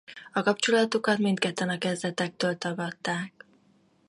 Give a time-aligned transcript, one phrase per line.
[0.33, 3.45] A kapcsolatukat mindketten a kezdetektől tagadták.